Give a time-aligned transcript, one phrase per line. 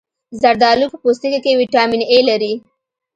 [0.41, 2.53] زردالو په پوستکي کې ویټامین A لري.